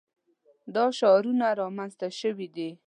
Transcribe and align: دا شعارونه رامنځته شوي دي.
دا 0.75 0.85
شعارونه 0.99 1.47
رامنځته 1.61 2.07
شوي 2.19 2.47
دي. 2.55 2.69